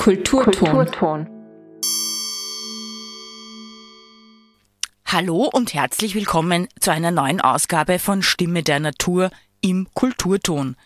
[0.00, 0.54] Kulturton.
[0.54, 1.28] Kulturton.
[5.04, 10.76] Hallo und herzlich willkommen zu einer neuen Ausgabe von Stimme der Natur im Kulturton,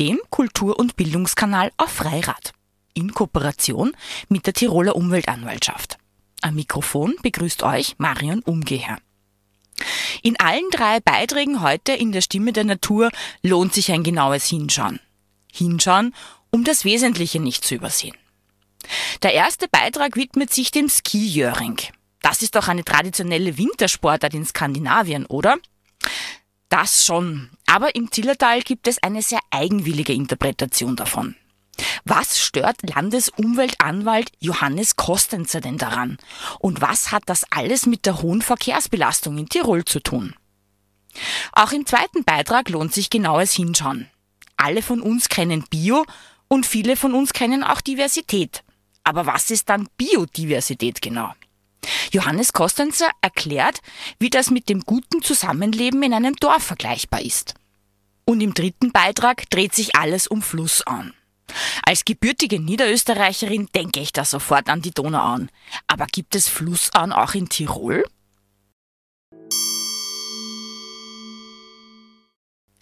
[0.00, 2.50] dem Kultur- und Bildungskanal auf Freirad,
[2.94, 3.92] in Kooperation
[4.28, 5.98] mit der Tiroler Umweltanwaltschaft.
[6.42, 8.98] Am Mikrofon begrüßt euch Marion Umgeher.
[10.24, 14.98] In allen drei Beiträgen heute in der Stimme der Natur lohnt sich ein genaues Hinschauen.
[15.52, 16.12] Hinschauen,
[16.50, 18.16] um das Wesentliche nicht zu übersehen.
[19.22, 21.78] Der erste Beitrag widmet sich dem Skijöring.
[22.22, 25.56] Das ist doch eine traditionelle Wintersportart in Skandinavien, oder?
[26.68, 27.50] Das schon.
[27.66, 31.36] Aber im Zillertal gibt es eine sehr eigenwillige Interpretation davon.
[32.04, 36.18] Was stört Landesumweltanwalt Johannes Kostenzer denn daran?
[36.58, 40.34] Und was hat das alles mit der hohen Verkehrsbelastung in Tirol zu tun?
[41.52, 44.08] Auch im zweiten Beitrag lohnt sich genaues Hinschauen.
[44.56, 46.04] Alle von uns kennen Bio
[46.48, 48.63] und viele von uns kennen auch Diversität.
[49.04, 51.32] Aber was ist dann Biodiversität genau?
[52.10, 53.80] Johannes Kostenzer erklärt,
[54.18, 57.54] wie das mit dem guten Zusammenleben in einem Dorf vergleichbar ist.
[58.24, 61.12] Und im dritten Beitrag dreht sich alles um Flussauen.
[61.84, 65.50] Als gebürtige Niederösterreicherin denke ich da sofort an die Donauauen.
[65.86, 68.04] Aber gibt es Flussauen auch in Tirol?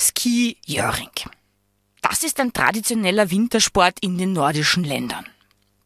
[0.00, 1.10] Ski-Jöring.
[2.02, 5.26] Das ist ein traditioneller Wintersport in den nordischen Ländern.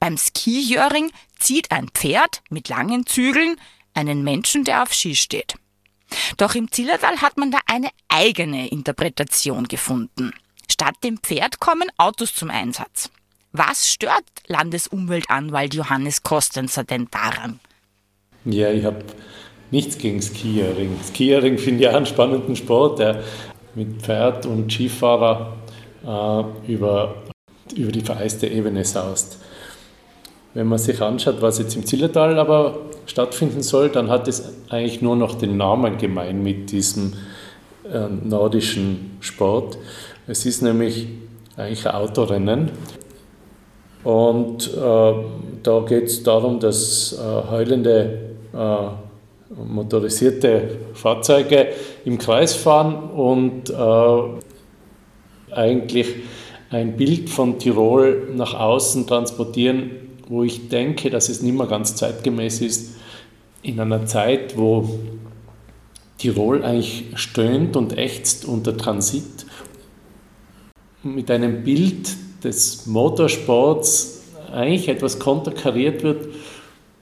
[0.06, 3.56] Beim Skijöring zieht ein Pferd mit langen Zügeln
[3.92, 5.54] einen Menschen, der auf Ski steht.
[6.36, 10.32] Doch im Zillertal hat man da eine eigene Interpretation gefunden.
[10.70, 13.10] Statt dem Pferd kommen Autos zum Einsatz.
[13.50, 17.58] Was stört Landesumweltanwalt Johannes Kostenser denn daran?
[18.44, 19.02] Ja, ich habe
[19.72, 21.00] nichts gegen Skiering.
[21.02, 23.24] Skiering finde ich auch einen spannenden Sport, der
[23.74, 25.56] mit Pferd und Skifahrer
[26.04, 27.24] äh, über,
[27.74, 29.38] über die vereiste Ebene saust.
[30.56, 35.02] Wenn man sich anschaut, was jetzt im Zillertal aber stattfinden soll, dann hat es eigentlich
[35.02, 37.12] nur noch den Namen gemein mit diesem
[37.84, 39.76] äh, nordischen Sport.
[40.26, 41.08] Es ist nämlich
[41.58, 42.70] eigentlich ein Autorennen.
[44.02, 45.14] Und äh,
[45.62, 48.18] da geht es darum, dass äh, heulende
[48.54, 51.66] äh, motorisierte Fahrzeuge
[52.06, 56.14] im Kreis fahren und äh, eigentlich
[56.70, 61.94] ein Bild von Tirol nach außen transportieren, wo ich denke, dass es nicht mehr ganz
[61.96, 62.96] zeitgemäß ist,
[63.62, 64.88] in einer Zeit, wo
[66.18, 69.46] Tirol eigentlich stöhnt und ächzt unter Transit,
[71.02, 72.08] mit einem Bild
[72.42, 74.22] des Motorsports
[74.52, 76.28] eigentlich etwas konterkariert wird,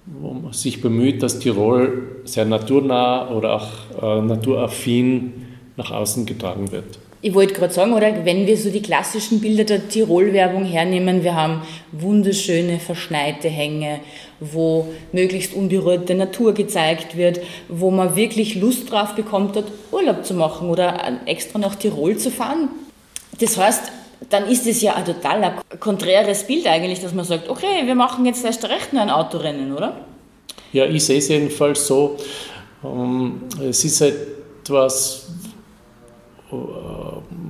[0.06, 3.70] wo man sich bemüht, dass Tirol sehr naturnah oder auch
[4.02, 5.32] äh, naturaffin
[5.76, 6.98] nach außen getragen wird.
[7.26, 11.34] Ich wollte gerade sagen, oder wenn wir so die klassischen Bilder der Tirol-Werbung hernehmen, wir
[11.34, 14.00] haben wunderschöne verschneite Hänge,
[14.40, 17.40] wo möglichst unberührte Natur gezeigt wird,
[17.70, 22.30] wo man wirklich Lust drauf bekommt, dort Urlaub zu machen oder extra nach Tirol zu
[22.30, 22.68] fahren.
[23.40, 23.84] Das heißt,
[24.28, 28.26] dann ist es ja ein total konträres Bild eigentlich, dass man sagt, okay, wir machen
[28.26, 29.96] jetzt erst recht nur ein Autorennen, oder?
[30.74, 32.18] Ja, ich sehe es jedenfalls so.
[32.84, 35.28] Ähm, es ist etwas,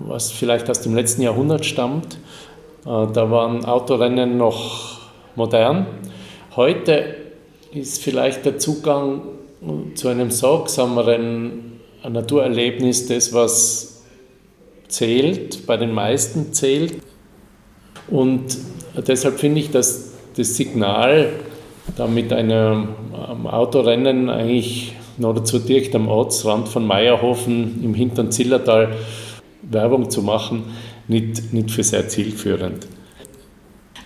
[0.07, 2.19] was vielleicht aus dem letzten Jahrhundert stammt.
[2.85, 5.01] Äh, da waren Autorennen noch
[5.37, 5.87] modern.
[6.57, 7.17] Heute
[7.73, 9.23] ist vielleicht der Zugang
[9.95, 14.05] zu einem sorgsameren Naturerlebnis das, was
[14.89, 16.97] zählt, bei den meisten zählt.
[18.09, 18.59] Und
[19.09, 21.33] deshalb finde ich, dass das Signal
[21.97, 22.89] da mit einem
[23.45, 28.97] Autorennen eigentlich noch dazu direkt am Ortsrand von Meierhofen im hinteren Zillertal
[29.63, 30.65] Werbung zu machen,
[31.09, 32.87] nicht, nicht für sehr zielführend.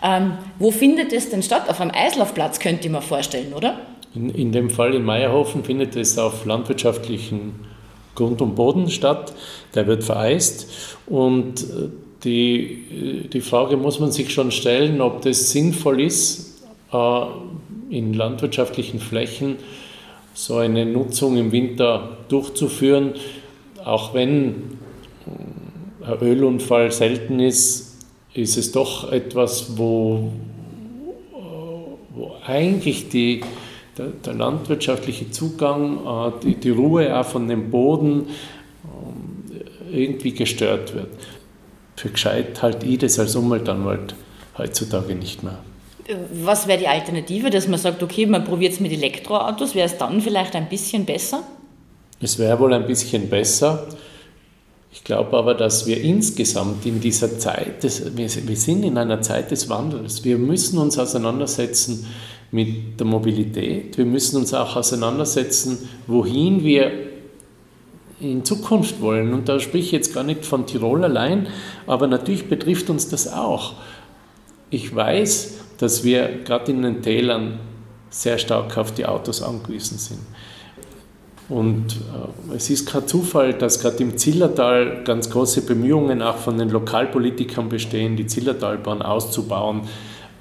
[0.02, 1.69] Ähm, wo findet es denn statt?
[1.69, 3.80] Auf einem Eislaufplatz könnte ich mir vorstellen, oder?
[4.14, 7.54] In, in dem Fall in Meierhofen findet es auf landwirtschaftlichen
[8.14, 9.32] Grund und Boden statt.
[9.75, 11.88] Der wird vereist und äh,
[12.25, 16.62] die, äh, die Frage muss man sich schon stellen, ob das sinnvoll ist,
[16.93, 17.20] äh,
[17.90, 19.56] in landwirtschaftlichen Flächen
[20.38, 23.14] so eine Nutzung im Winter durchzuführen,
[23.85, 24.79] auch wenn
[26.00, 30.31] ein Ölunfall selten ist, ist es doch etwas, wo,
[32.14, 33.40] wo eigentlich die,
[33.99, 38.26] der, der landwirtschaftliche Zugang, äh, die, die, Ruhe auch von dem Boden
[38.84, 39.61] ähm,
[39.93, 41.08] irgendwie gestört wird.
[41.96, 44.14] Für gescheit halte ich das als Umweltanwalt
[44.56, 45.58] heutzutage nicht mehr.
[46.43, 49.99] Was wäre die Alternative, dass man sagt, okay, man probiert es mit Elektroautos, wäre es
[49.99, 51.43] dann vielleicht ein bisschen besser?
[52.20, 53.87] Es wäre wohl ein bisschen besser.
[54.90, 59.20] Ich glaube aber, dass wir insgesamt in dieser Zeit, des, wir, wir sind in einer
[59.20, 60.25] Zeit des Wandels.
[60.25, 62.06] Wir müssen uns auseinandersetzen
[62.50, 63.99] mit der Mobilität.
[63.99, 66.90] Wir müssen uns auch auseinandersetzen, wohin wir
[68.20, 69.34] in Zukunft wollen.
[69.34, 71.49] Und da spreche ich jetzt gar nicht von Tirol allein,
[71.87, 73.75] aber natürlich betrifft uns das auch.
[74.70, 77.58] Ich weiß, dass wir gerade in den Tälern
[78.10, 80.20] sehr stark auf die Autos angewiesen sind.
[81.48, 81.96] Und
[82.52, 86.69] äh, es ist kein Zufall, dass gerade im Zillertal ganz große Bemühungen auch von den
[86.69, 89.82] Lokalpolitikern bestehen, die Zillertalbahn auszubauen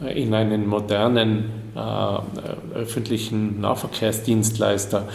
[0.04, 1.45] äh, in einen modernen
[1.75, 5.07] äh, öffentlichen Nahverkehrsdienstleister.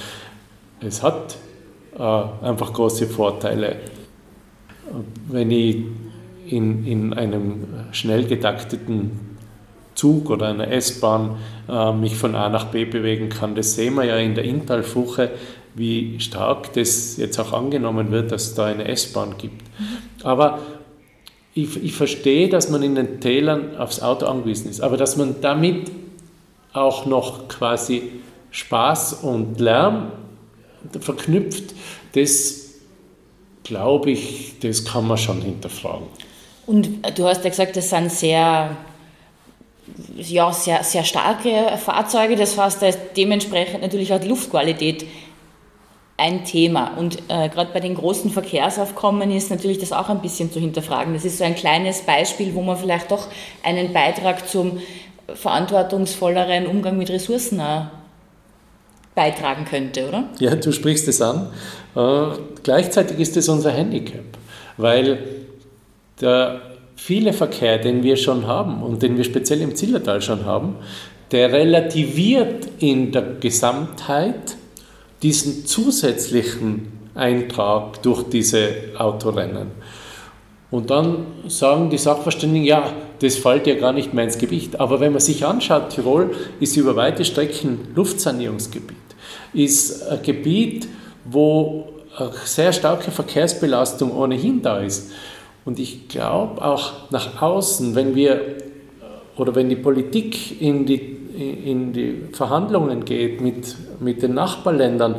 [0.80, 1.36] Es hat
[1.98, 3.76] äh, einfach große Vorteile.
[5.28, 5.84] Wenn ich
[6.46, 9.31] in, in einem schnell getakteten
[9.94, 11.36] Zug oder einer S-Bahn
[11.68, 15.30] äh, mich von A nach B bewegen kann, das sehen wir ja in der Inntalfuche,
[15.74, 19.62] wie stark das jetzt auch angenommen wird, dass es da eine S-Bahn gibt.
[20.22, 20.58] Aber
[21.54, 25.36] ich, ich verstehe, dass man in den Tälern aufs Auto angewiesen ist, aber dass man
[25.40, 25.90] damit
[26.72, 28.10] auch noch quasi
[28.50, 30.12] Spaß und Lärm
[31.00, 31.74] verknüpft,
[32.14, 32.62] das
[33.64, 36.06] glaube ich, das kann man schon hinterfragen.
[36.66, 38.76] Und du hast ja gesagt, das sind sehr,
[40.16, 45.06] ja, sehr, sehr starke Fahrzeuge, das heißt, da ist dementsprechend natürlich auch die Luftqualität
[46.16, 46.92] ein Thema.
[46.96, 51.14] Und äh, gerade bei den großen Verkehrsaufkommen ist natürlich das auch ein bisschen zu hinterfragen.
[51.14, 53.28] Das ist so ein kleines Beispiel, wo man vielleicht doch
[53.62, 54.80] einen Beitrag zum
[55.34, 57.60] verantwortungsvolleren Umgang mit Ressourcen
[59.14, 60.24] beitragen könnte, oder?
[60.38, 61.50] Ja, du sprichst es an.
[61.94, 64.24] Äh, gleichzeitig ist es unser Handicap,
[64.76, 65.18] weil
[66.20, 66.71] der
[67.04, 70.76] viele Verkehr, den wir schon haben und den wir speziell im Zillertal schon haben,
[71.32, 74.56] der relativiert in der Gesamtheit
[75.20, 79.72] diesen zusätzlichen Eintrag durch diese Autorennen.
[80.70, 84.78] Und dann sagen die Sachverständigen, ja, das fällt ja gar nicht mehr ins Gewicht.
[84.78, 88.96] Aber wenn man sich anschaut, Tirol ist über weite Strecken Luftsanierungsgebiet,
[89.52, 90.86] ist ein Gebiet,
[91.24, 95.10] wo eine sehr starke Verkehrsbelastung ohnehin da ist.
[95.64, 98.56] Und ich glaube auch nach außen, wenn wir
[99.36, 105.16] oder wenn die Politik in die, in die Verhandlungen geht mit, mit den Nachbarländern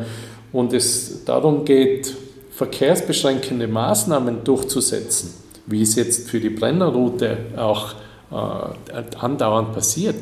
[0.51, 2.15] und es darum geht,
[2.51, 5.33] verkehrsbeschränkende Maßnahmen durchzusetzen,
[5.65, 7.93] wie es jetzt für die Brennerroute auch
[8.31, 10.15] äh, andauernd passiert,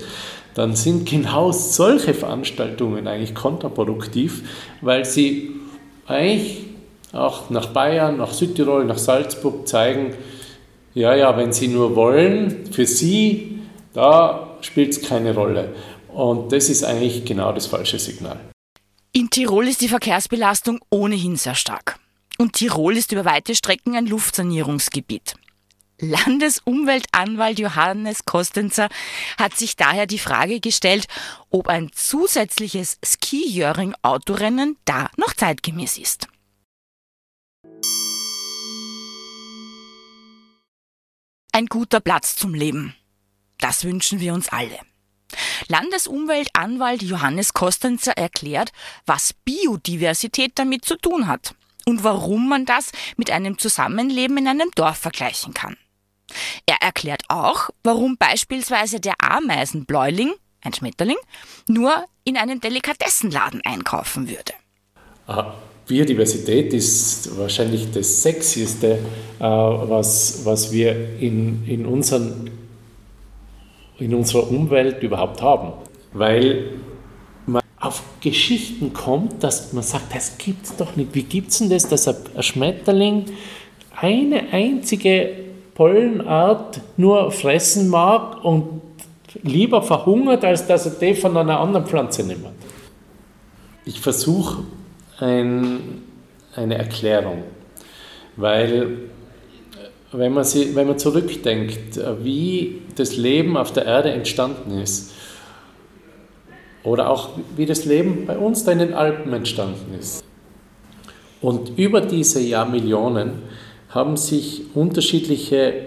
[0.54, 4.44] dann sind genau solche Veranstaltungen eigentlich kontraproduktiv,
[4.82, 5.52] weil sie
[6.08, 6.71] eigentlich
[7.13, 10.16] auch nach Bayern, nach Südtirol, nach Salzburg zeigen,
[10.94, 13.60] ja, ja, wenn Sie nur wollen, für Sie,
[13.94, 15.74] da spielt es keine Rolle.
[16.10, 18.40] Und das ist eigentlich genau das falsche Signal.
[19.13, 21.98] In Tirol ist die Verkehrsbelastung ohnehin sehr stark.
[22.38, 25.36] Und Tirol ist über weite Strecken ein Luftsanierungsgebiet.
[26.00, 28.90] Landesumweltanwalt Johannes Kostenzer
[29.38, 31.08] hat sich daher die Frage gestellt,
[31.52, 36.28] ob ein zusätzliches Ski-Jöring-Autorennen da noch zeitgemäß ist.
[41.53, 42.95] Ein guter Platz zum Leben.
[43.59, 44.80] Das wünschen wir uns alle.
[45.68, 48.71] Landesumweltanwalt Johannes Kostenzer erklärt,
[49.06, 51.53] was Biodiversität damit zu tun hat
[51.86, 55.75] und warum man das mit einem Zusammenleben in einem Dorf vergleichen kann.
[56.65, 61.17] Er erklärt auch, warum beispielsweise der Ameisenbläuling, ein Schmetterling,
[61.67, 64.53] nur in einem Delikatessenladen einkaufen würde.
[65.27, 65.53] Aha.
[65.91, 72.50] Biodiversität ist wahrscheinlich das Sexieste, äh, was, was wir in, in, unseren,
[74.00, 75.74] in unserer Umwelt überhaupt haben.
[76.13, 76.75] Weil
[77.77, 81.13] auf Geschichten kommt, dass man sagt, das gibt es doch nicht.
[81.13, 83.25] Wie gibt es denn das, dass ein Schmetterling
[84.00, 85.29] eine einzige
[85.74, 88.81] Pollenart nur fressen mag und
[89.43, 92.45] lieber verhungert, als dass er die von einer anderen Pflanze nimmt?
[93.83, 94.63] Ich versuche
[95.22, 96.04] ein,
[96.56, 97.44] eine Erklärung,
[98.36, 98.98] weil
[100.12, 105.13] wenn man, sie, wenn man zurückdenkt, wie das Leben auf der Erde entstanden ist,
[106.84, 110.24] oder auch wie das Leben bei uns da in den Alpen entstanden ist.
[111.42, 113.44] Und über diese Jahrmillionen
[113.90, 115.86] haben sich unterschiedliche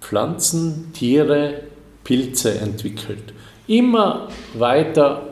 [0.00, 1.62] Pflanzen, Tiere,
[2.04, 3.34] Pilze entwickelt.
[3.66, 5.29] Immer weiter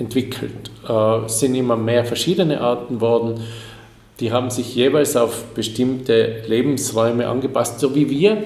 [0.00, 0.70] entwickelt.
[0.88, 3.40] Äh, sind immer mehr verschiedene Arten worden.
[4.18, 8.42] Die haben sich jeweils auf bestimmte Lebensräume angepasst, so wie wir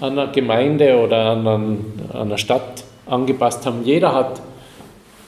[0.00, 1.78] an einer Gemeinde oder an
[2.12, 3.84] einer Stadt angepasst haben.
[3.84, 4.40] Jeder hat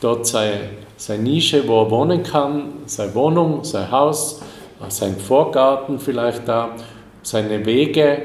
[0.01, 0.61] dort seine,
[0.97, 4.43] seine Nische, wo er wohnen kann, seine Wohnung, sein Haus,
[4.89, 6.71] sein Vorgarten vielleicht da,
[7.23, 8.23] seine Wege,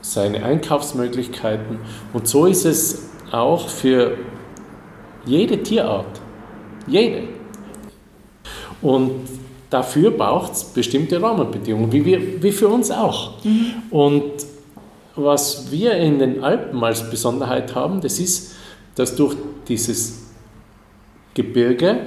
[0.00, 1.78] seine Einkaufsmöglichkeiten.
[2.12, 4.16] Und so ist es auch für
[5.26, 6.20] jede Tierart.
[6.86, 7.28] Jede.
[8.80, 9.12] Und
[9.70, 13.44] dafür braucht es bestimmte Rahmenbedingungen, wie, wir, wie für uns auch.
[13.44, 13.72] Mhm.
[13.90, 14.32] Und
[15.16, 18.54] was wir in den Alpen als Besonderheit haben, das ist,
[18.94, 20.28] dass durch dieses
[21.34, 21.98] Gebirge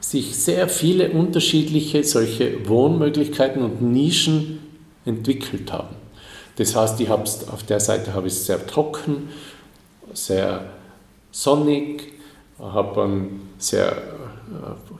[0.00, 4.60] sich sehr viele unterschiedliche solche Wohnmöglichkeiten und Nischen
[5.04, 5.96] entwickelt haben.
[6.56, 9.28] Das heißt, ich auf der Seite habe ich es sehr trocken,
[10.12, 10.64] sehr
[11.36, 12.12] sonnig,
[12.58, 13.26] habe eine
[13.58, 13.92] sehr äh,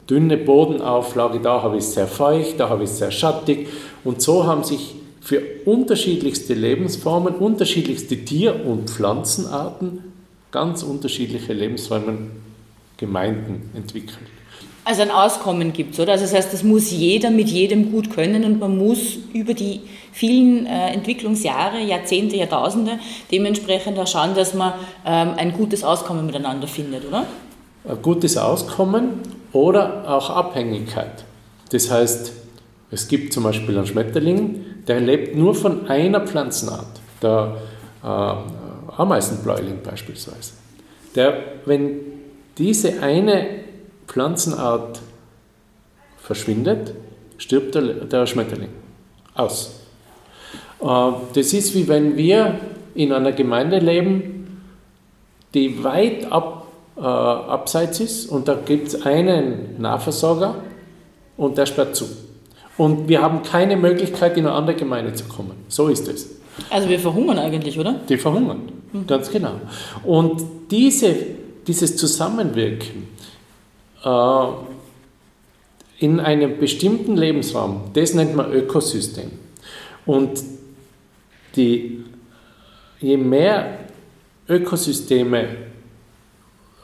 [0.09, 3.69] dünne Bodenauflage, da habe ich es sehr feucht, da habe ich es sehr schattig
[4.05, 10.05] und so haben sich für unterschiedlichste Lebensformen, unterschiedlichste Tier- und Pflanzenarten
[10.53, 12.19] ganz unterschiedliche Lebensräume,
[12.99, 14.19] Gemeinden entwickelt.
[14.85, 16.13] Also ein Auskommen gibt es, oder?
[16.13, 19.81] Also das heißt, das muss jeder mit jedem gut können und man muss über die
[20.17, 22.99] vielen äh, Entwicklungsjahre, Jahrzehnte, Jahrtausende
[23.31, 24.73] dementsprechend auch schauen, dass man
[25.05, 27.27] ähm, ein gutes Auskommen miteinander findet, oder?
[27.87, 29.21] Ein gutes Auskommen
[29.53, 31.25] oder auch Abhängigkeit.
[31.71, 32.33] Das heißt,
[32.91, 37.59] es gibt zum Beispiel einen Schmetterling, der lebt nur von einer Pflanzenart, der
[38.03, 38.07] äh,
[38.97, 40.53] Ameisenbläuling beispielsweise.
[41.15, 41.35] Der,
[41.67, 42.01] wenn
[42.57, 43.47] diese eine
[44.07, 45.03] Pflanzenart
[46.17, 46.95] verschwindet,
[47.37, 48.71] stirbt der, der Schmetterling
[49.35, 49.86] aus.
[50.87, 52.61] Äh, das ist wie wenn wir
[52.95, 54.63] in einer Gemeinde leben,
[55.55, 56.67] die weit ab,
[56.97, 60.57] äh, abseits ist und da gibt es einen Nahversorger
[61.37, 62.07] und der sperrt zu.
[62.79, 65.53] Und wir haben keine Möglichkeit, in eine andere Gemeinde zu kommen.
[65.69, 66.37] So ist es.
[66.71, 68.01] Also wir verhungern eigentlich, oder?
[68.09, 68.63] Die verhungern,
[68.93, 69.07] mhm.
[69.07, 69.53] ganz genau.
[70.05, 71.15] Und diese,
[71.67, 73.09] dieses Zusammenwirken
[74.05, 74.47] äh,
[75.99, 79.31] in einem bestimmten Lebensraum, das nennt man Ökosystem.
[80.05, 80.39] Und
[81.57, 82.05] die,
[83.01, 83.79] je mehr
[84.49, 85.43] Ökosysteme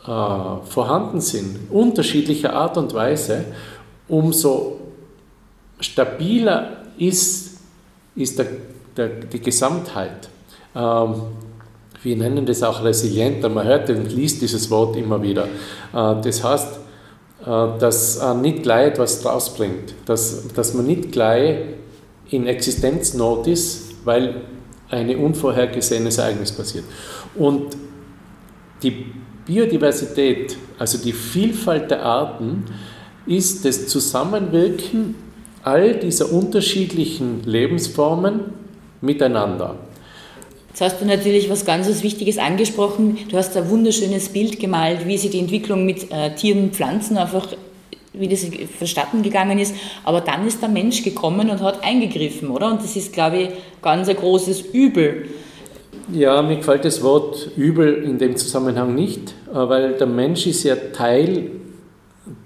[0.05, 3.45] äh, vorhanden sind, unterschiedlicher Art und Weise,
[4.09, 4.81] umso
[5.81, 7.61] stabiler ist,
[8.17, 8.47] ist der,
[8.97, 10.29] der, die Gesamtheit.
[10.75, 11.15] Ähm,
[12.03, 13.49] wir nennen das auch resilienter.
[13.49, 15.45] Man hört und liest dieses Wort immer wieder.
[15.45, 16.81] Äh, das heißt,
[17.43, 21.59] äh, dass äh, nicht gleich etwas draus bringt, dass, dass man nicht gleich
[22.31, 24.43] in Existenznot ist, weil
[24.93, 26.85] ein unvorhergesehenes Ereignis passiert.
[27.35, 27.77] Und
[28.83, 29.07] die
[29.47, 32.65] Biodiversität, also die Vielfalt der Arten,
[33.27, 35.15] ist das Zusammenwirken
[35.63, 38.41] all dieser unterschiedlichen Lebensformen
[39.01, 39.77] miteinander.
[40.69, 43.19] Jetzt hast du natürlich was ganz Wichtiges angesprochen.
[43.29, 47.19] Du hast ein wunderschönes Bild gemalt, wie sich die Entwicklung mit äh, Tieren und Pflanzen
[47.19, 47.49] einfach,
[48.13, 48.47] wie das
[48.79, 49.75] verstatten gegangen ist.
[50.05, 52.71] Aber dann ist der Mensch gekommen und hat eingegriffen, oder?
[52.71, 53.49] Und das ist, glaube ich,
[53.81, 55.29] ganz ein großes Übel.
[56.13, 60.65] Ja, mir gefällt das Wort Übel in dem Zusammenhang nicht, äh, weil der Mensch ist
[60.65, 61.51] ja Teil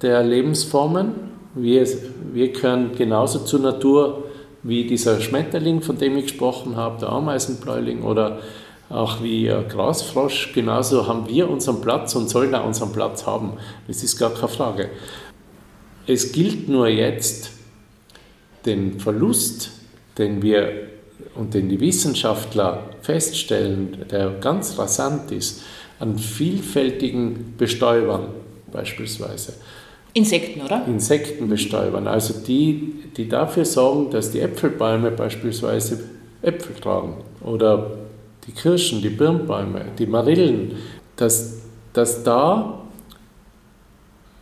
[0.02, 1.12] der Lebensformen.
[1.54, 1.86] Wir,
[2.32, 4.24] wir gehören genauso zur Natur
[4.62, 8.40] wie dieser Schmetterling, von dem ich gesprochen habe, der Ameisenbläuling oder
[8.88, 13.54] auch wie Grasfrosch, genauso haben wir unseren Platz und sollen auch unseren Platz haben.
[13.88, 14.90] Das ist gar keine Frage.
[16.06, 17.50] Es gilt nur jetzt,
[18.64, 19.70] den Verlust,
[20.18, 20.88] den wir
[21.34, 25.62] und den die Wissenschaftler feststellen, der ganz rasant ist,
[25.98, 28.28] an vielfältigen Bestäubern
[28.72, 29.54] beispielsweise,
[30.12, 30.86] Insekten, oder?
[30.86, 36.00] Insektenbestäubern, also die, die dafür sorgen, dass die Äpfelbäume beispielsweise
[36.40, 37.98] Äpfel tragen oder
[38.46, 40.72] die Kirschen, die Birnbäume, die Marillen,
[41.16, 41.58] dass,
[41.92, 42.82] dass da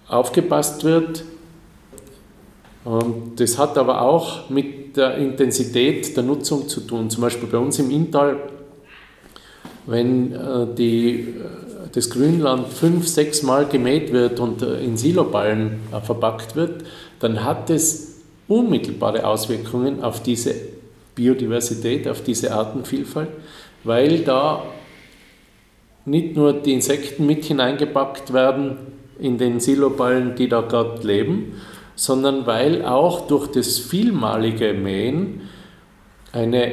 [0.06, 1.24] aufgepasst wird.
[2.84, 7.08] Und das hat aber auch mit der Intensität der Nutzung zu tun.
[7.10, 8.36] Zum Beispiel bei uns im Inntal,
[9.86, 11.34] wenn äh, die
[11.92, 16.84] das Grünland fünf, sechs Mal gemäht wird und äh, in Siloballen äh, verpackt wird,
[17.20, 20.54] dann hat es unmittelbare Auswirkungen auf diese
[21.14, 23.28] Biodiversität, auf diese Artenvielfalt,
[23.84, 24.64] weil da
[26.04, 28.76] nicht nur die Insekten mit hineingepackt werden
[29.18, 31.54] in den Siloballen, die da gerade leben,
[31.96, 35.42] sondern weil auch durch das vielmalige Mähen
[36.32, 36.72] eine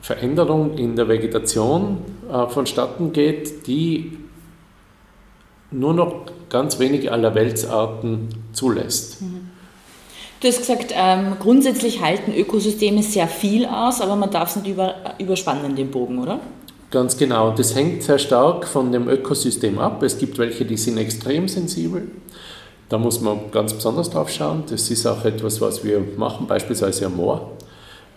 [0.00, 1.98] Veränderung in der Vegetation
[2.30, 4.18] äh, vonstatten geht, die
[5.72, 9.20] nur noch ganz wenige Allerweltsarten zulässt.
[9.22, 9.50] Mhm.
[10.40, 14.68] Du hast gesagt, ähm, grundsätzlich halten Ökosysteme sehr viel aus, aber man darf es nicht
[14.68, 16.40] über, überspannen, den Bogen, oder?
[16.90, 17.50] Ganz genau.
[17.50, 20.02] Das hängt sehr stark von dem Ökosystem ab.
[20.02, 22.08] Es gibt welche, die sind extrem sensibel.
[22.88, 24.64] Da muss man ganz besonders drauf schauen.
[24.70, 27.52] Das ist auch etwas, was wir machen, beispielsweise am Moor.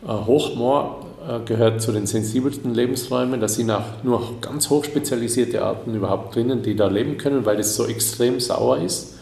[0.07, 3.41] Hochmoor äh, gehört zu den sensibelsten Lebensräumen.
[3.41, 7.75] Da sind auch nur ganz hochspezialisierte Arten überhaupt drinnen, die da leben können, weil es
[7.75, 9.15] so extrem sauer ist.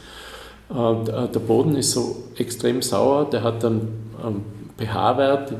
[0.69, 3.87] Äh, der Boden ist so extrem sauer, der hat dann
[4.77, 5.53] pH-Wert,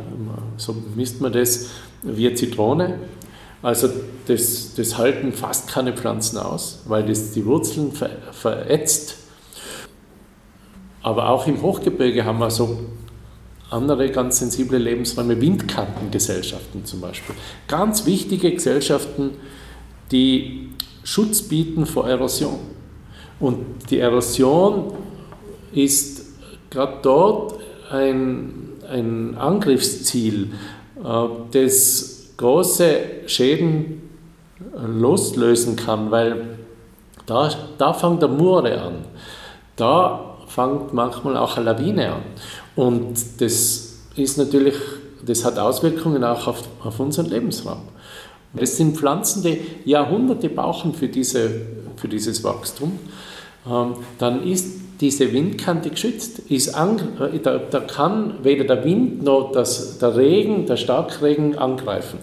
[0.57, 1.69] so misst man das,
[2.03, 2.99] wie eine Zitrone.
[3.61, 3.89] Also
[4.27, 9.15] das, das halten fast keine Pflanzen aus, weil das die Wurzeln ver, verätzt.
[11.07, 12.79] Aber auch im Hochgebirge haben wir so
[13.69, 17.33] andere ganz sensible Lebensräume, Windkantengesellschaften zum Beispiel.
[17.69, 19.29] Ganz wichtige Gesellschaften,
[20.11, 20.67] die
[21.05, 22.59] Schutz bieten vor Erosion.
[23.39, 24.95] Und die Erosion
[25.71, 26.25] ist
[26.69, 27.53] gerade dort
[27.89, 30.51] ein, ein Angriffsziel,
[31.01, 32.97] äh, das große
[33.27, 34.01] Schäden
[34.75, 36.57] loslösen kann, weil
[37.25, 39.05] da, da fängt der Mure an.
[39.77, 42.21] Da fängt manchmal auch eine Lawine an.
[42.75, 44.75] Und das ist natürlich,
[45.25, 47.81] das hat Auswirkungen auch auf, auf unseren Lebensraum.
[48.55, 51.49] Es sind Pflanzen, die Jahrhunderte brauchen für, diese,
[51.97, 52.97] für dieses Wachstum.
[53.69, 56.39] Ähm, dann ist diese Windkante geschützt.
[56.49, 61.57] Ist an, äh, da, da, kann weder der Wind noch das, der Regen, der Starkregen
[61.57, 62.19] angreifen.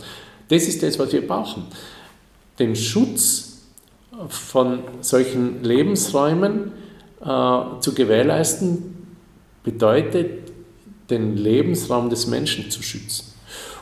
[0.49, 1.65] Das ist das, was wir brauchen.
[2.59, 3.59] Den Schutz
[4.29, 6.73] von solchen Lebensräumen
[7.25, 8.95] äh, zu gewährleisten,
[9.63, 10.53] bedeutet
[11.11, 13.33] den Lebensraum des Menschen zu schützen.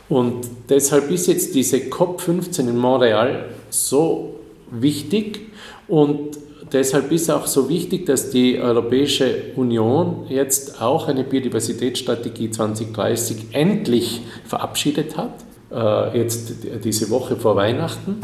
[0.09, 5.41] Und deshalb ist jetzt diese COP15 in Montreal so wichtig
[5.89, 6.37] und
[6.73, 14.23] deshalb ist auch so wichtig, dass die Europäische Union jetzt auch eine Biodiversitätsstrategie 2030 endlich
[14.45, 15.33] verabschiedet hat,
[15.71, 16.53] äh, jetzt
[16.85, 18.19] diese Woche vor Weihnachten.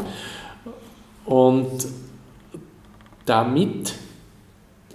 [1.25, 1.87] Und
[3.25, 3.93] damit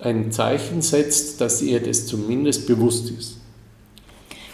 [0.03, 3.39] ein Zeichen setzt, dass ihr das zumindest bewusst ist.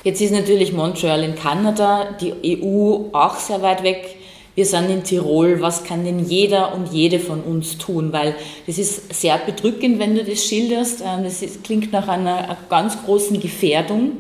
[0.03, 4.17] Jetzt ist natürlich Montreal in Kanada, die EU auch sehr weit weg.
[4.55, 5.61] Wir sind in Tirol.
[5.61, 8.13] Was kann denn jeder und jede von uns tun?
[8.13, 8.35] Weil
[8.67, 11.03] das ist sehr bedrückend, wenn du das schilderst.
[11.03, 14.13] Ähm, das klingt nach einer, einer ganz großen Gefährdung.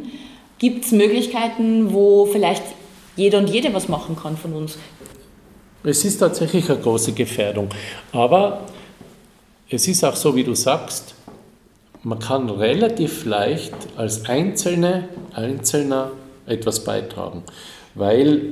[0.58, 2.62] Gibt es Möglichkeiten, wo vielleicht
[3.16, 4.78] jeder und jede was machen kann von uns?
[5.82, 7.68] Es ist tatsächlich eine große Gefährdung.
[8.12, 8.66] Aber
[9.70, 11.14] es ist auch so, wie du sagst,
[12.02, 16.10] man kann relativ leicht als Einzelne, Einzelner
[16.46, 17.44] etwas beitragen,
[17.94, 18.42] weil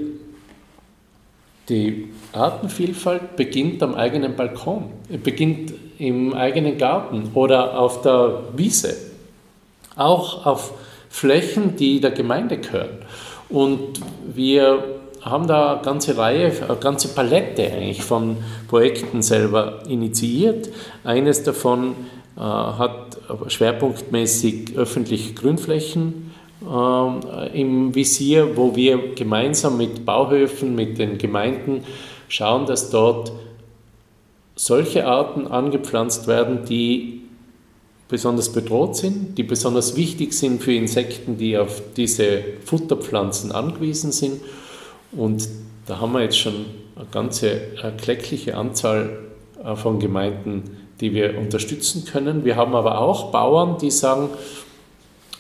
[1.69, 4.91] die Artenvielfalt beginnt am eigenen Balkon,
[5.23, 8.97] beginnt im eigenen Garten oder auf der Wiese,
[9.97, 10.73] auch auf
[11.11, 12.99] Flächen, die der Gemeinde gehören.
[13.49, 14.01] Und
[14.35, 14.98] wir
[15.31, 18.37] haben da eine ganze Reihe, eine ganze Palette eigentlich von
[18.69, 20.69] Projekten selber initiiert.
[21.05, 21.95] Eines davon
[22.37, 31.19] äh, hat schwerpunktmäßig öffentliche Grünflächen äh, im Visier, wo wir gemeinsam mit Bauhöfen, mit den
[31.19, 31.85] Gemeinden
[32.29, 33.33] schauen, dass dort
[34.55, 37.23] solche Arten angepflanzt werden, die
[38.09, 44.41] besonders bedroht sind, die besonders wichtig sind für Insekten, die auf diese Futterpflanzen angewiesen sind.
[45.13, 45.49] Und
[45.87, 46.67] da haben wir jetzt schon
[46.97, 49.19] eine ganze erkleckliche Anzahl
[49.65, 50.65] äh, von Gemeinden,
[51.01, 52.45] die wir unterstützen können.
[52.45, 54.31] Wir haben aber auch Bauern, die sagen,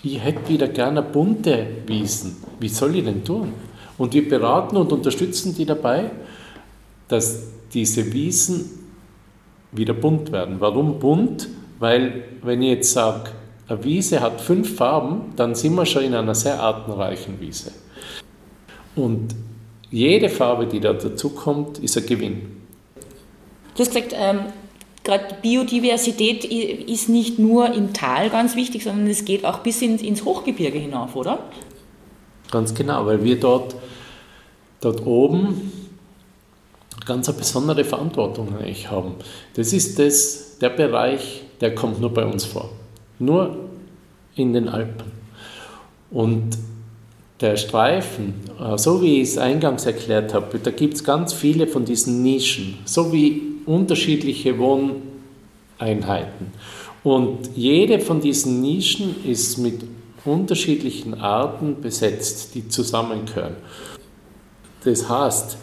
[0.02, 2.36] ich hätte wieder gerne bunte Wiesen.
[2.60, 3.52] Wie soll ich denn tun?
[3.98, 6.10] Und wir beraten und unterstützen die dabei,
[7.08, 8.86] dass diese Wiesen
[9.72, 10.56] wieder bunt werden.
[10.60, 11.48] Warum bunt?
[11.80, 13.30] Weil wenn ich jetzt sage,
[13.66, 17.72] eine Wiese hat fünf Farben, dann sind wir schon in einer sehr artenreichen Wiese.
[18.96, 19.34] Und
[19.90, 22.62] jede Farbe, die da dazukommt, ist ein Gewinn.
[23.74, 24.40] Du hast gesagt, ähm,
[25.04, 30.02] gerade Biodiversität ist nicht nur im Tal ganz wichtig, sondern es geht auch bis ins,
[30.02, 31.38] ins Hochgebirge hinauf, oder?
[32.50, 33.76] Ganz genau, weil wir dort,
[34.80, 35.72] dort oben
[37.06, 39.14] ganz eine besondere Verantwortung eigentlich haben.
[39.54, 42.70] Das ist das, der Bereich, der kommt nur bei uns vor.
[43.18, 43.56] Nur
[44.36, 45.10] in den Alpen.
[46.10, 46.58] Und
[47.40, 51.66] der Streifen, äh, so wie ich es eingangs erklärt habe, da gibt es ganz viele
[51.66, 56.52] von diesen Nischen, so wie unterschiedliche Wohneinheiten.
[57.04, 59.84] Und jede von diesen Nischen ist mit
[60.24, 63.56] unterschiedlichen Arten besetzt, die zusammengehören.
[64.84, 65.58] Das heißt,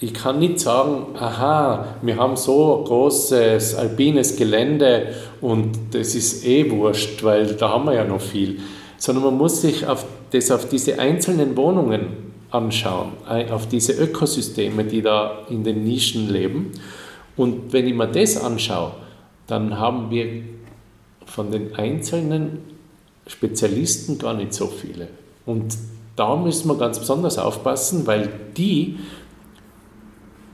[0.00, 6.44] ich kann nicht sagen, aha, wir haben so ein großes alpines Gelände und das ist
[6.44, 8.60] eh wurscht, weil da haben wir ja noch viel.
[8.98, 13.12] Sondern man muss sich auf das auf diese einzelnen Wohnungen anschauen,
[13.50, 16.72] auf diese Ökosysteme, die da in den Nischen leben.
[17.36, 18.92] Und wenn ich mir das anschaue,
[19.46, 20.42] dann haben wir
[21.26, 22.58] von den einzelnen
[23.26, 25.08] Spezialisten gar nicht so viele.
[25.46, 25.76] Und
[26.16, 28.98] da müssen wir ganz besonders aufpassen, weil die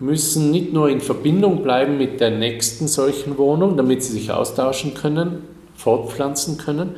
[0.01, 4.95] müssen nicht nur in Verbindung bleiben mit der nächsten solchen Wohnung, damit sie sich austauschen
[4.95, 5.43] können,
[5.75, 6.97] fortpflanzen können,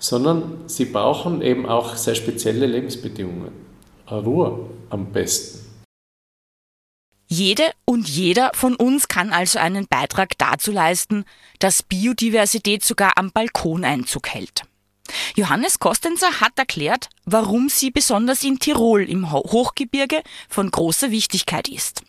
[0.00, 3.52] sondern sie brauchen eben auch sehr spezielle Lebensbedingungen.
[4.10, 5.60] Ruhe am besten.
[7.28, 11.24] Jede und jeder von uns kann also einen Beitrag dazu leisten,
[11.60, 14.64] dass Biodiversität sogar am Balkon Einzug hält.
[15.36, 22.02] Johannes Kostenzer hat erklärt, warum sie besonders in Tirol im Hochgebirge von großer Wichtigkeit ist.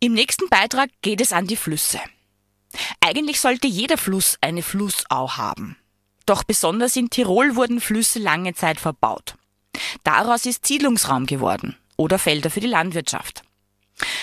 [0.00, 2.00] Im nächsten Beitrag geht es an die Flüsse.
[3.00, 5.76] Eigentlich sollte jeder Fluss eine Flussau haben.
[6.26, 9.34] Doch besonders in Tirol wurden Flüsse lange Zeit verbaut.
[10.04, 13.42] Daraus ist Siedlungsraum geworden oder Felder für die Landwirtschaft.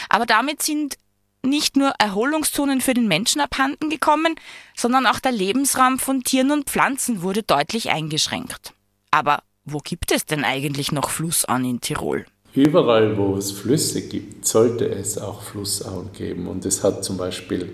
[0.10, 0.98] Aber damit sind
[1.42, 4.36] nicht nur Erholungszonen für den Menschen abhanden gekommen,
[4.76, 8.74] sondern auch der Lebensraum von Tieren und Pflanzen wurde deutlich eingeschränkt.
[9.12, 12.26] Aber wo gibt es denn eigentlich noch Flussauen in Tirol?
[12.54, 16.48] Überall, wo es Flüsse gibt, sollte es auch Flussauen geben.
[16.48, 17.74] Und es hat zum Beispiel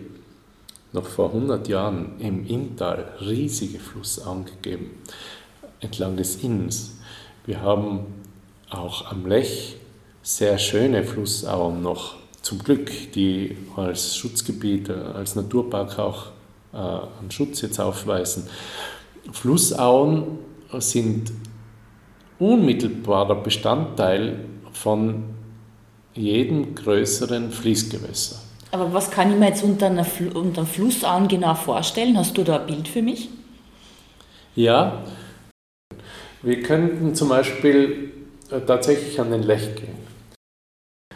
[0.93, 4.91] noch vor 100 Jahren im Inntal riesige Flussauen gegeben,
[5.79, 6.97] entlang des Inns.
[7.45, 8.05] Wir haben
[8.69, 9.77] auch am Lech
[10.21, 16.27] sehr schöne Flussauen noch, zum Glück, die als Schutzgebiet, als Naturpark auch
[16.73, 18.47] äh, einen Schutz jetzt aufweisen.
[19.31, 20.39] Flussauen
[20.79, 21.31] sind
[22.39, 24.39] unmittelbarer Bestandteil
[24.73, 25.23] von
[26.13, 28.40] jedem größeren Fließgewässer.
[28.71, 32.17] Aber was kann ich mir jetzt unter, einer unter Flussauen genau vorstellen?
[32.17, 33.29] Hast du da ein Bild für mich?
[34.55, 35.03] Ja,
[36.41, 38.11] wir könnten zum Beispiel
[38.49, 40.01] äh, tatsächlich an den Lech gehen.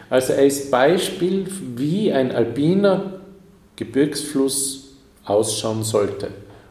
[0.08, 3.20] Also ist Beispiel, wie ein alpiner
[3.74, 6.28] Gebirgsfluss ausschauen sollte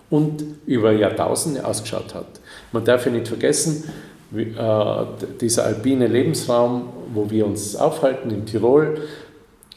[0.10, 2.40] und über Jahrtausende ausgeschaut hat.
[2.72, 3.92] Man darf ja nicht vergessen,
[4.34, 5.06] äh,
[5.42, 9.02] dieser alpine Lebensraum, wo wir uns aufhalten in Tirol,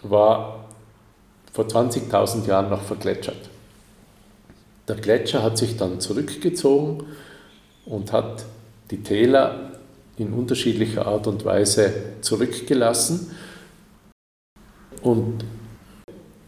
[0.03, 0.58] war
[1.59, 3.51] vor 20.000 Jahren noch vergletschert.
[4.87, 7.03] Der Gletscher hat sich dann zurückgezogen
[7.85, 8.44] und hat
[8.92, 9.73] die Täler
[10.18, 13.33] in unterschiedlicher Art und Weise zurückgelassen.
[15.03, 15.44] Und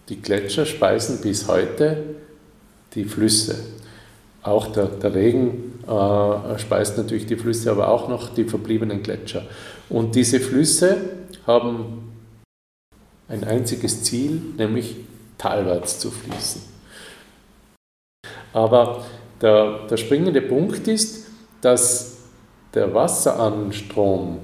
[0.08, 2.04] die Gletscher speisen bis heute
[2.94, 3.56] die Flüsse.
[4.44, 9.42] Auch der, der Regen äh, speist natürlich die Flüsse, aber auch noch die verbliebenen Gletscher.
[9.88, 10.98] Und diese Flüsse
[11.48, 12.09] haben
[13.30, 14.96] ein einziges Ziel, nämlich
[15.38, 16.62] talwärts zu fließen.
[18.52, 19.04] Aber
[19.40, 21.28] der, der springende Punkt ist,
[21.60, 22.18] dass
[22.74, 24.38] der Wasseranstrom,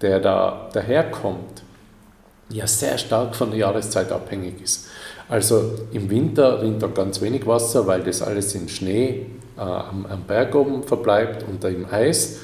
[0.00, 1.62] der da daherkommt,
[2.50, 4.88] ja sehr stark von der Jahreszeit abhängig ist.
[5.28, 10.04] Also im Winter rinnt da ganz wenig Wasser, weil das alles in Schnee äh, am,
[10.06, 12.40] am, Berg oben verbleibt und im Eis.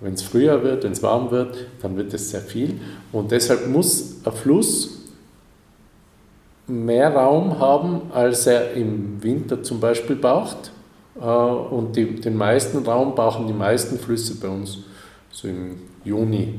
[0.00, 2.80] Wenn es früher wird, wenn es warm wird, dann wird es sehr viel.
[3.12, 4.99] Und deshalb muss ein Fluss
[6.70, 10.72] mehr Raum haben, als er im Winter zum Beispiel braucht.
[11.20, 14.78] Äh, und die, den meisten Raum brauchen die meisten Flüsse bei uns
[15.30, 16.54] so im Juni,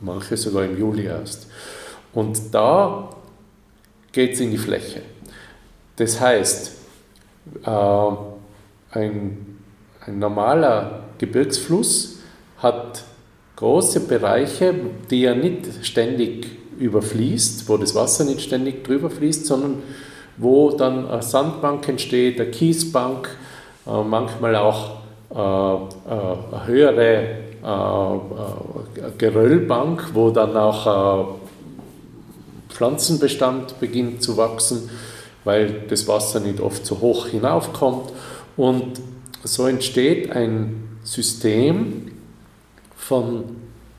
[0.00, 1.48] manche sogar im Juli erst.
[2.12, 3.10] Und da
[4.12, 5.02] geht es in die Fläche.
[5.96, 6.76] Das heißt,
[7.64, 8.10] äh,
[8.90, 9.58] ein,
[10.06, 12.18] ein normaler Gebirgsfluss
[12.58, 13.04] hat
[13.56, 14.74] große Bereiche,
[15.10, 19.82] die er nicht ständig überfließt, wo das Wasser nicht ständig drüber fließt, sondern
[20.36, 23.28] wo dann eine Sandbank entsteht, eine Kiesbank,
[23.86, 24.90] äh, manchmal auch
[25.30, 25.38] äh, äh,
[26.52, 27.26] eine höhere
[29.18, 31.36] Geröllbank, wo dann auch
[32.70, 34.90] Pflanzenbestand beginnt zu wachsen,
[35.44, 38.10] weil das Wasser nicht oft so hoch hinaufkommt.
[38.56, 39.00] Und
[39.44, 42.10] so entsteht ein System
[42.96, 43.44] von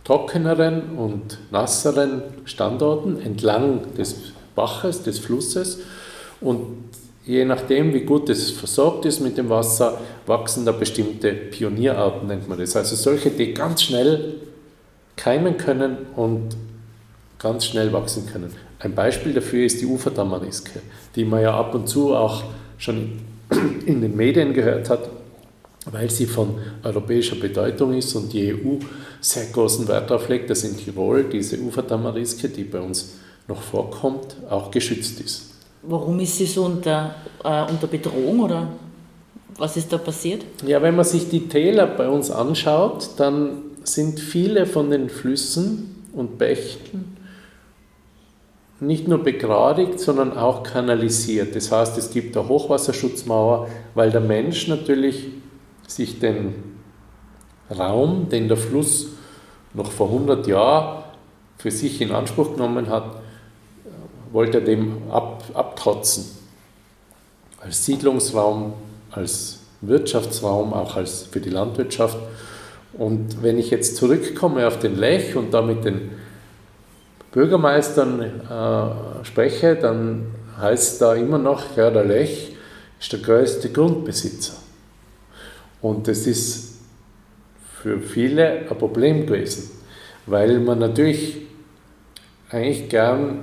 [0.04, 5.80] trockeneren und nasseren Standorten entlang des Baches, des Flusses.
[6.42, 6.84] Und
[7.26, 12.50] je nachdem, wie gut es versorgt ist mit dem Wasser, wachsen da bestimmte Pionierarten, nennt
[12.50, 12.76] man das.
[12.76, 14.36] Also solche, die ganz schnell
[15.16, 16.56] keimen können und
[17.40, 18.54] ganz schnell wachsen können.
[18.80, 20.82] Ein Beispiel dafür ist die Uferdamariske,
[21.16, 22.44] die man ja ab und zu auch
[22.78, 23.20] schon
[23.86, 25.10] in den Medien gehört hat,
[25.94, 28.78] weil sie von europäischer Bedeutung ist und die EU
[29.22, 33.14] sehr großen Wert darauf legt, dass in Tirol diese Uferdamariske, die bei uns
[33.48, 35.52] noch vorkommt, auch geschützt ist.
[35.84, 38.68] Warum ist sie so unter, äh, unter Bedrohung oder
[39.58, 40.44] was ist da passiert?
[40.66, 46.04] Ja, wenn man sich die Täler bei uns anschaut, dann sind viele von den Flüssen
[46.14, 47.18] und Bächen
[48.80, 51.56] nicht nur begradigt, sondern auch kanalisiert.
[51.56, 55.28] Das heißt, es gibt eine Hochwasserschutzmauer, weil der Mensch natürlich
[55.88, 56.56] sich den
[57.70, 59.08] Raum, den der Fluss
[59.74, 61.04] noch vor 100 Jahren
[61.58, 63.18] für sich in Anspruch genommen hat,
[64.32, 66.26] wollte er dem ab, abtrotzen.
[67.62, 68.74] Als Siedlungsraum,
[69.12, 72.18] als Wirtschaftsraum, auch als für die Landwirtschaft.
[72.94, 76.12] Und wenn ich jetzt zurückkomme auf den Lech und da mit den
[77.32, 80.28] Bürgermeistern äh, spreche, dann
[80.60, 82.56] heißt da immer noch, ja, der Lech
[83.00, 84.63] ist der größte Grundbesitzer.
[85.84, 86.78] Und das ist
[87.82, 89.70] für viele ein Problem gewesen,
[90.26, 91.36] weil man natürlich
[92.50, 93.40] eigentlich gern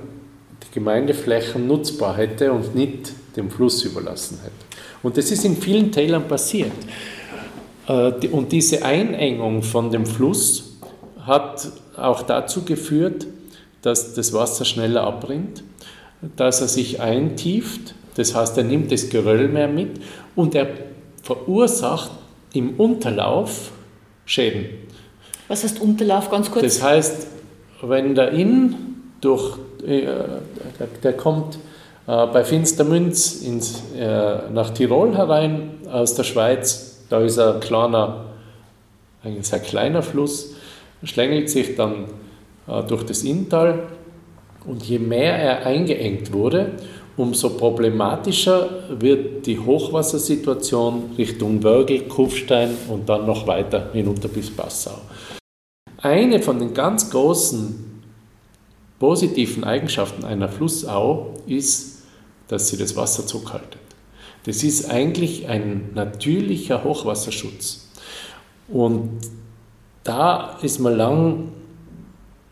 [0.63, 4.55] die Gemeindeflächen nutzbar hätte und nicht dem Fluss überlassen hätte.
[5.03, 6.71] Und das ist in vielen Tälern passiert.
[7.87, 10.77] Äh, und diese Einengung von dem Fluss
[11.19, 13.27] hat auch dazu geführt,
[13.83, 15.63] dass das Wasser schneller abrinnt,
[16.37, 20.01] dass er sich eintieft, das heißt, er nimmt das Geröll mehr mit
[20.35, 20.67] und er
[21.21, 22.11] verursacht
[22.53, 23.71] im Unterlauf
[24.25, 24.65] Schäden.
[25.47, 26.63] Was heißt Unterlauf ganz kurz?
[26.63, 27.27] Das heißt,
[27.81, 28.75] wenn der Inn
[29.19, 30.01] durch, äh,
[30.79, 31.55] der, der, kommt
[32.07, 38.25] äh, bei Finstermünz ins, äh, nach Tirol herein aus der Schweiz, da ist ein kleiner,
[39.23, 40.55] ein sehr kleiner Fluss,
[41.03, 42.05] schlängelt sich dann
[42.67, 43.87] äh, durch das Inntal.
[44.65, 46.73] Und je mehr er eingeengt wurde,
[47.17, 48.69] umso problematischer
[48.99, 54.97] wird die Hochwassersituation Richtung Wörgl, Kufstein und dann noch weiter hinunter bis Passau.
[55.97, 57.91] Eine von den ganz großen
[58.99, 62.03] positiven Eigenschaften einer Flussau ist,
[62.47, 63.79] dass sie das Wasser zurückhaltet.
[64.45, 67.87] Das ist eigentlich ein natürlicher Hochwasserschutz.
[68.67, 69.19] Und
[70.03, 71.49] da ist man lang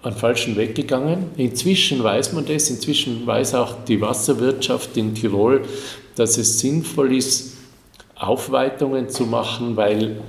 [0.01, 1.31] einen falschen Weg gegangen.
[1.37, 5.63] Inzwischen weiß man das, inzwischen weiß auch die Wasserwirtschaft in Tirol,
[6.15, 7.57] dass es sinnvoll ist,
[8.15, 10.21] Aufweitungen zu machen, weil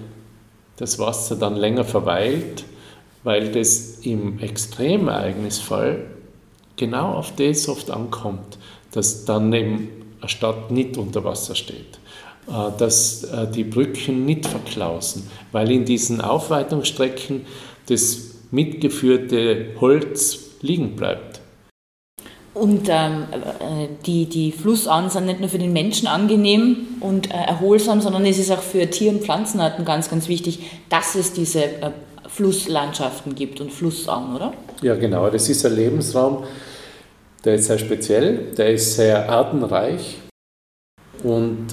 [0.76, 2.64] das Wasser dann länger verweilt,
[3.22, 6.06] weil das im Extremereignisfall
[6.76, 8.58] genau auf das oft ankommt,
[8.92, 9.88] dass dann eben
[10.20, 11.98] eine Stadt nicht unter Wasser steht,
[12.48, 17.46] äh, dass äh, die Brücken nicht verklausen, weil in diesen Aufweitungsstrecken
[17.86, 21.40] das mitgeführte Holz liegen bleibt.
[22.52, 27.34] Und ähm, äh, die, die Flussauen sind nicht nur für den Menschen angenehm und äh,
[27.34, 30.58] erholsam, sondern es ist auch für Tier- und Pflanzenarten ganz, ganz wichtig,
[30.88, 31.90] dass es diese äh,
[32.26, 34.52] Flusslandschaften gibt und Flussauen, oder?
[34.82, 35.30] Ja, genau.
[35.30, 36.44] Das ist ein Lebensraum,
[37.44, 40.18] der ist sehr speziell, der ist sehr artenreich
[41.22, 41.66] und,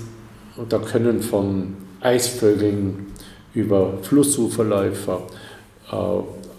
[0.57, 3.07] und da können von Eisvögeln
[3.53, 5.23] über Flussuferläufer,
[5.91, 5.95] äh,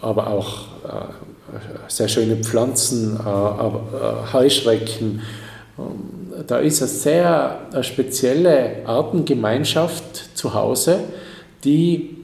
[0.01, 5.23] aber auch äh, sehr schöne Pflanzen, äh, Heuschrecken.
[5.79, 11.01] Ähm, da ist eine sehr spezielle Artengemeinschaft zu Hause,
[11.65, 12.17] die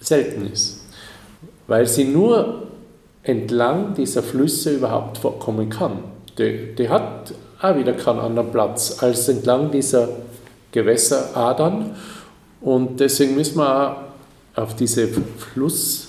[0.00, 0.80] selten ist,
[1.66, 2.68] weil sie nur
[3.22, 5.98] entlang dieser Flüsse überhaupt vorkommen kann.
[6.38, 10.08] Die, die hat auch wieder keinen anderen Platz als entlang dieser
[10.70, 11.96] Gewässeradern
[12.60, 13.90] und deswegen müssen wir
[14.54, 16.07] auch auf diese Fluss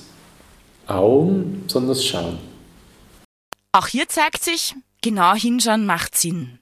[0.90, 2.38] Augen besonders schauen.
[3.72, 6.60] Auch hier zeigt sich, genau hinschauen macht Sinn.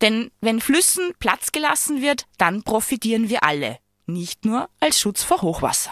[0.00, 5.42] Denn wenn Flüssen Platz gelassen wird, dann profitieren wir alle, nicht nur als Schutz vor
[5.42, 5.90] Hochwasser.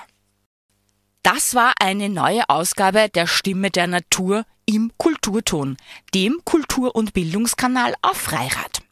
[1.23, 5.77] Das war eine neue Ausgabe der Stimme der Natur im Kulturton,
[6.14, 8.83] dem Kultur- und Bildungskanal auf Freirad.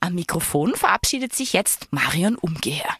[0.00, 2.96] Am Mikrofon verabschiedet sich jetzt Marion Umgeher.